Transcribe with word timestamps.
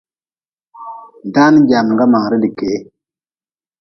Daan 1.33 1.55
jamga 1.69 2.05
man 2.11 2.25
ridi 2.31 2.49
kee. 2.59 2.77